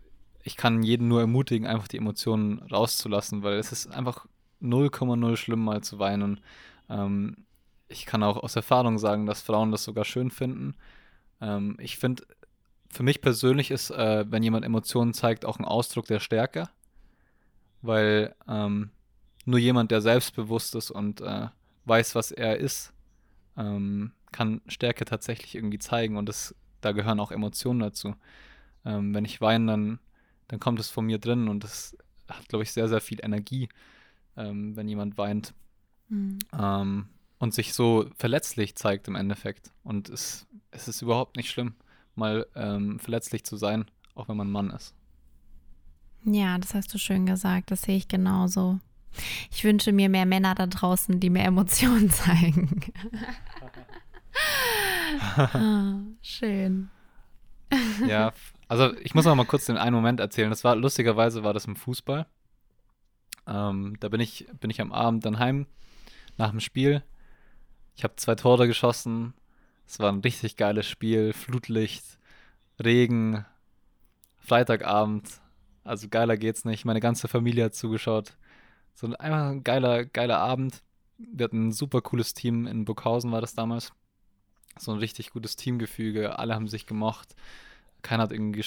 [0.43, 4.25] ich kann jeden nur ermutigen, einfach die Emotionen rauszulassen, weil es ist einfach
[4.61, 6.39] 0,0 schlimm, mal zu weinen.
[6.89, 7.45] Ähm,
[7.95, 10.75] ich kann auch aus Erfahrung sagen, dass Frauen das sogar schön finden.
[11.41, 12.23] Ähm, ich finde,
[12.89, 16.69] für mich persönlich ist, äh, wenn jemand Emotionen zeigt, auch ein Ausdruck der Stärke,
[17.81, 18.91] weil ähm,
[19.45, 21.47] nur jemand, der selbstbewusst ist und äh,
[21.85, 22.93] weiß, was er ist,
[23.57, 28.15] ähm, kann Stärke tatsächlich irgendwie zeigen und das, da gehören auch Emotionen dazu.
[28.83, 29.99] Ähm, wenn ich weine, dann,
[30.49, 33.69] dann kommt es von mir drin und das hat, glaube ich, sehr, sehr viel Energie,
[34.35, 35.53] ähm, wenn jemand weint.
[36.09, 36.39] Mhm.
[37.45, 39.71] Und sich so verletzlich zeigt im Endeffekt.
[39.83, 41.75] Und es, es ist überhaupt nicht schlimm,
[42.15, 44.95] mal ähm, verletzlich zu sein, auch wenn man Mann ist.
[46.23, 47.69] Ja, das hast du schön gesagt.
[47.69, 48.79] Das sehe ich genauso.
[49.51, 52.81] Ich wünsche mir mehr Männer da draußen, die mehr Emotionen zeigen.
[55.37, 56.89] ah, schön.
[58.07, 58.33] ja,
[58.67, 60.49] also ich muss noch mal kurz den einen Moment erzählen.
[60.49, 62.25] Das war lustigerweise war das im Fußball.
[63.45, 65.67] Ähm, da bin ich bin ich am Abend dann heim
[66.37, 67.03] nach dem Spiel.
[67.95, 69.33] Ich habe zwei Tore geschossen.
[69.87, 72.03] Es war ein richtig geiles Spiel, Flutlicht,
[72.83, 73.45] Regen,
[74.37, 75.41] Freitagabend.
[75.83, 76.85] Also geiler geht's nicht.
[76.85, 78.35] Meine ganze Familie hat zugeschaut.
[78.95, 80.81] So ein, einfach ein geiler, geiler Abend.
[81.17, 82.67] Wir hatten ein super cooles Team.
[82.67, 83.93] In Burghausen war das damals.
[84.77, 86.37] So ein richtig gutes Teamgefüge.
[86.37, 87.35] Alle haben sich gemocht.
[88.01, 88.63] Keiner hat irgendwie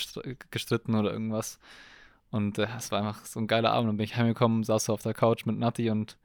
[0.51, 1.59] gestritten oder irgendwas.
[2.31, 3.89] Und äh, es war einfach so ein geiler Abend.
[3.89, 6.17] Dann bin ich heimgekommen, saß so auf der Couch mit Nati und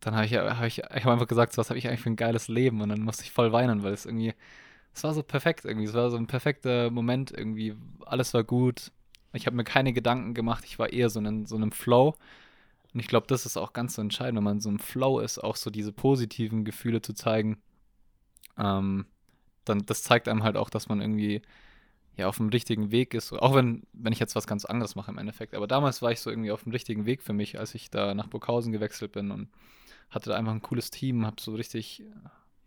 [0.00, 2.10] dann habe ich, hab ich, ich hab einfach gesagt, so, was habe ich eigentlich für
[2.10, 2.80] ein geiles Leben?
[2.80, 4.34] Und dann musste ich voll weinen, weil es irgendwie,
[4.94, 5.86] es war so perfekt irgendwie.
[5.86, 7.74] Es war so ein perfekter Moment irgendwie.
[8.04, 8.92] Alles war gut.
[9.32, 10.64] Ich habe mir keine Gedanken gemacht.
[10.66, 12.14] Ich war eher so in so einem Flow.
[12.94, 15.38] Und ich glaube, das ist auch ganz so entscheidend, wenn man so im Flow ist,
[15.38, 17.58] auch so diese positiven Gefühle zu zeigen.
[18.56, 19.06] Ähm,
[19.66, 21.42] dann, das zeigt einem halt auch, dass man irgendwie
[22.16, 23.32] ja auf dem richtigen Weg ist.
[23.32, 25.54] Auch wenn, wenn ich jetzt was ganz anderes mache im Endeffekt.
[25.54, 28.14] Aber damals war ich so irgendwie auf dem richtigen Weg für mich, als ich da
[28.14, 29.48] nach Burghausen gewechselt bin und
[30.10, 32.02] hatte da einfach ein cooles Team, habe so richtig,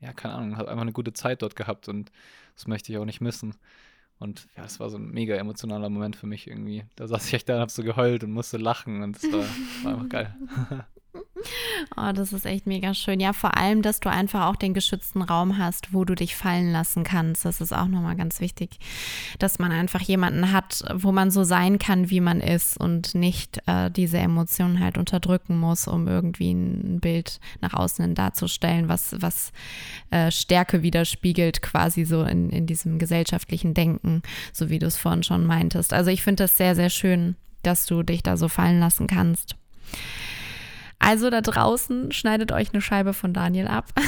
[0.02, 2.12] ja, keine Ahnung, habe einfach eine gute Zeit dort gehabt und
[2.56, 3.56] das möchte ich auch nicht missen.
[4.20, 6.84] Und ja, es war so ein mega emotionaler Moment für mich irgendwie.
[6.98, 9.46] Da saß ich echt da und hab so geheult und musste lachen und es war,
[9.84, 10.36] war einfach geil.
[11.96, 13.20] Oh, das ist echt mega schön.
[13.20, 16.72] Ja, vor allem, dass du einfach auch den geschützten Raum hast, wo du dich fallen
[16.72, 17.46] lassen kannst.
[17.46, 18.80] Das ist auch nochmal ganz wichtig,
[19.40, 23.62] dass man einfach jemanden hat, wo man so sein kann, wie man ist und nicht
[23.68, 29.52] äh, diese Emotionen halt unterdrücken muss, um irgendwie ein Bild nach außen darzustellen, was, was
[30.12, 34.22] äh, Stärke widerspiegelt, quasi so in, in diesem gesellschaftlichen Denken,
[34.54, 35.94] so wie du es vorhin schon meintest.
[35.94, 39.56] Also ich finde das sehr, sehr schön, dass du dich da so fallen lassen kannst.
[41.10, 43.92] Also da draußen schneidet euch eine Scheibe von Daniel ab.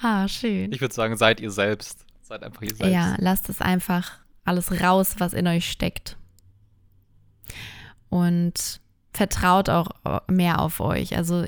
[0.00, 0.70] ah, schön.
[0.70, 2.06] Ich würde sagen, seid ihr selbst.
[2.22, 2.92] Seid einfach ihr selbst.
[2.92, 4.12] Ja, lasst es einfach
[4.44, 6.16] alles raus, was in euch steckt.
[8.08, 8.80] Und
[9.12, 9.88] vertraut auch
[10.28, 11.16] mehr auf euch.
[11.16, 11.44] Also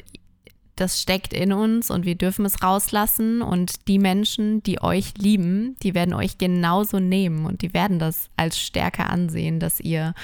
[0.83, 3.41] das steckt in uns und wir dürfen es rauslassen.
[3.41, 8.29] Und die Menschen, die euch lieben, die werden euch genauso nehmen und die werden das
[8.37, 10.15] als Stärke ansehen, dass ihr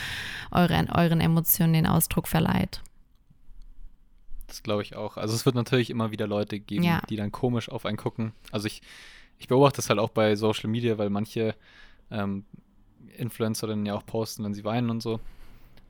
[0.51, 2.83] euren, euren Emotionen den Ausdruck verleiht.
[4.49, 5.17] Das glaube ich auch.
[5.17, 7.03] Also es wird natürlich immer wieder Leute geben, ja.
[7.09, 8.33] die dann komisch auf einen gucken.
[8.51, 8.83] Also ich,
[9.39, 11.55] ich beobachte das halt auch bei Social Media, weil manche
[12.11, 12.45] ähm,
[13.17, 15.21] Influencerinnen ja auch posten, wenn sie weinen und so.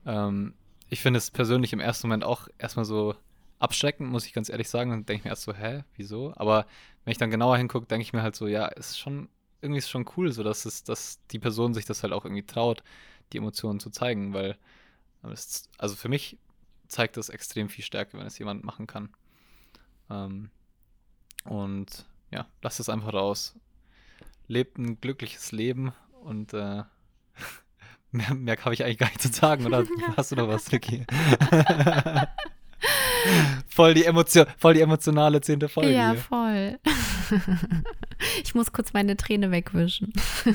[0.04, 0.52] Ähm,
[0.90, 3.14] ich finde es persönlich im ersten Moment auch erstmal so
[3.58, 4.90] abschreckend, muss ich ganz ehrlich sagen.
[4.90, 6.32] Dann denke ich mir erst so, hä, wieso?
[6.36, 6.66] Aber
[7.04, 9.28] wenn ich dann genauer hingucke, denke ich mir halt so, ja, ist schon,
[9.60, 12.46] irgendwie ist schon cool, so dass es, dass die Person sich das halt auch irgendwie
[12.46, 12.82] traut,
[13.32, 14.56] die Emotionen zu zeigen, weil
[15.22, 16.38] es, also für mich
[16.86, 19.10] zeigt das extrem viel Stärke, wenn es jemand machen kann.
[20.10, 20.50] Ähm,
[21.44, 23.54] und ja, lasst es einfach raus.
[24.46, 25.92] Lebt ein glückliches Leben
[26.22, 26.84] und äh,
[28.12, 31.04] mehr, mehr habe ich eigentlich gar nicht zu sagen, oder hast du noch was, Vicky?
[33.68, 35.92] voll, die Emotion, voll die emotionale zehnte Folge.
[35.92, 36.78] Ja, voll.
[38.44, 40.12] ich muss kurz meine Träne wegwischen.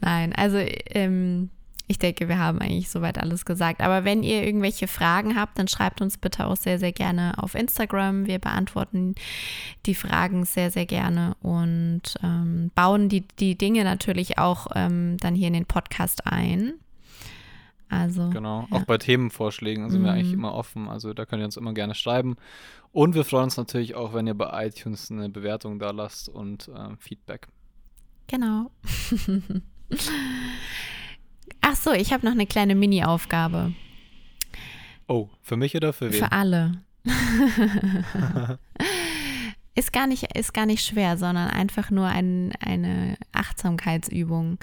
[0.00, 1.50] Nein, also ähm,
[1.90, 3.80] ich denke, wir haben eigentlich soweit alles gesagt.
[3.80, 7.54] Aber wenn ihr irgendwelche Fragen habt, dann schreibt uns bitte auch sehr, sehr gerne auf
[7.54, 8.26] Instagram.
[8.26, 9.14] Wir beantworten
[9.86, 15.34] die Fragen sehr, sehr gerne und ähm, bauen die, die Dinge natürlich auch ähm, dann
[15.34, 16.74] hier in den Podcast ein.
[17.88, 18.30] Also.
[18.30, 18.76] Genau, ja.
[18.76, 20.04] auch bei Themenvorschlägen sind mhm.
[20.04, 20.40] wir eigentlich mhm.
[20.40, 20.88] immer offen.
[20.88, 22.36] Also da könnt ihr uns immer gerne schreiben.
[22.92, 26.68] Und wir freuen uns natürlich auch, wenn ihr bei iTunes eine Bewertung da lasst und
[26.68, 27.48] äh, Feedback.
[28.26, 28.70] Genau.
[31.60, 33.72] Ach so, ich habe noch eine kleine Mini-Aufgabe.
[35.06, 36.18] Oh, für mich oder für wen?
[36.18, 36.82] Für alle.
[39.74, 44.58] ist, gar nicht, ist gar nicht schwer, sondern einfach nur ein, eine Achtsamkeitsübung.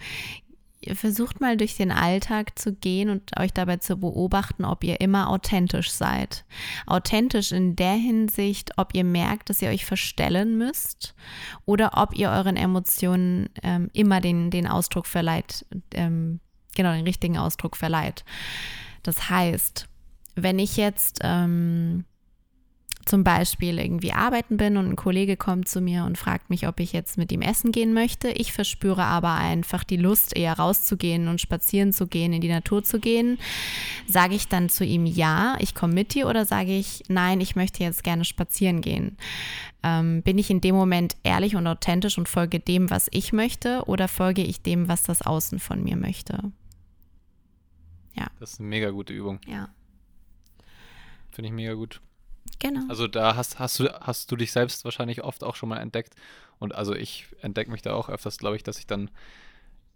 [0.93, 5.29] Versucht mal durch den Alltag zu gehen und euch dabei zu beobachten, ob ihr immer
[5.29, 6.45] authentisch seid.
[6.85, 11.15] Authentisch in der Hinsicht, ob ihr merkt, dass ihr euch verstellen müsst
[11.65, 16.39] oder ob ihr euren Emotionen ähm, immer den, den Ausdruck verleiht, ähm,
[16.75, 18.23] genau den richtigen Ausdruck verleiht.
[19.03, 19.87] Das heißt,
[20.35, 22.05] wenn ich jetzt ähm,
[23.05, 26.79] zum Beispiel irgendwie arbeiten bin und ein Kollege kommt zu mir und fragt mich, ob
[26.79, 28.29] ich jetzt mit ihm essen gehen möchte.
[28.29, 32.83] Ich verspüre aber einfach die Lust, eher rauszugehen und spazieren zu gehen, in die Natur
[32.83, 33.37] zu gehen.
[34.07, 37.55] Sage ich dann zu ihm ja, ich komme mit dir oder sage ich nein, ich
[37.55, 39.17] möchte jetzt gerne spazieren gehen?
[39.83, 43.83] Ähm, bin ich in dem Moment ehrlich und authentisch und folge dem, was ich möchte
[43.85, 46.51] oder folge ich dem, was das Außen von mir möchte?
[48.15, 48.27] Ja.
[48.39, 49.39] Das ist eine mega gute Übung.
[49.45, 49.69] Ja.
[51.31, 52.01] Finde ich mega gut.
[52.59, 52.81] Genau.
[52.89, 56.15] Also da hast, hast, du, hast du dich selbst wahrscheinlich oft auch schon mal entdeckt.
[56.59, 59.09] Und also ich entdecke mich da auch öfters, glaube ich, dass ich dann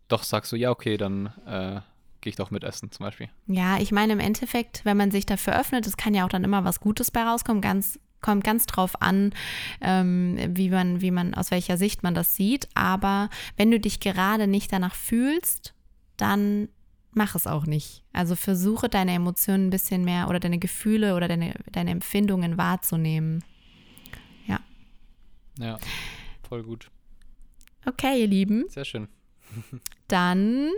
[0.08, 1.82] doch sage so, ja, okay, dann äh,
[2.22, 3.30] gehe ich doch mit essen zum Beispiel.
[3.48, 6.44] Ja, ich meine im Endeffekt, wenn man sich dafür öffnet, es kann ja auch dann
[6.44, 9.32] immer was Gutes bei rauskommen, ganz kommt ganz drauf an,
[9.80, 12.68] ähm, wie man, wie man, aus welcher Sicht man das sieht.
[12.74, 15.74] Aber wenn du dich gerade nicht danach fühlst,
[16.18, 16.68] dann
[17.12, 18.04] mach es auch nicht.
[18.14, 23.44] Also versuche deine Emotionen ein bisschen mehr oder deine Gefühle oder deine, deine Empfindungen wahrzunehmen.
[24.48, 24.60] Ja.
[25.58, 25.78] Ja,
[26.48, 26.90] voll gut.
[27.86, 28.66] Okay, ihr Lieben.
[28.70, 29.08] Sehr schön.
[30.08, 30.72] Dann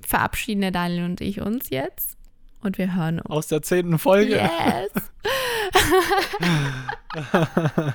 [0.00, 2.16] verabschieden der Daniel und ich uns jetzt
[2.60, 3.30] und wir hören uns.
[3.30, 4.36] Aus der zehnten Folge.
[4.36, 4.90] Yes.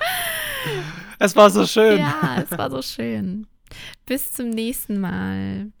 [1.18, 1.98] es war so schön.
[1.98, 3.46] Ja, es war so schön.
[4.06, 5.72] Bis zum nächsten Mal.